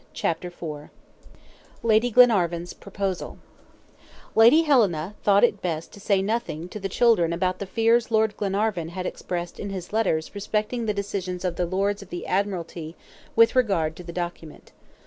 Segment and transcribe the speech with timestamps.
[0.13, 0.89] CHAPTER IV
[1.83, 3.37] LADY GLENARVAN'S PROPOSAL
[4.33, 8.35] LADY HELENA thought it best to say nothing to the children about the fears Lord
[8.35, 12.95] Glenarvan had expressed in his letters respecting the decisions of the Lords of the Admiralty
[13.35, 14.71] with regard to the document.